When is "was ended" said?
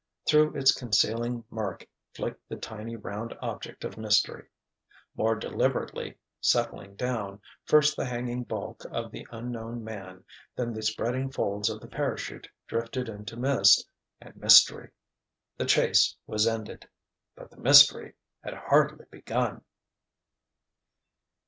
16.25-16.89